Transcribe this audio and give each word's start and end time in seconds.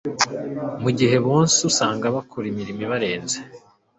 mu 0.81 0.89
gihe 0.97 1.15
bonsa 1.25 1.57
usanga 1.69 2.05
bakora 2.15 2.45
imirimo 2.49 2.81
ibarenze 2.85 3.37